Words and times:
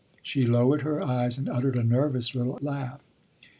She 0.23 0.47
lowered 0.47 0.81
her 0.81 0.99
eyes 1.05 1.37
and 1.37 1.47
uttered 1.47 1.77
a 1.77 1.83
nervous 1.83 2.33
little 2.33 2.57
laugh. 2.59 3.07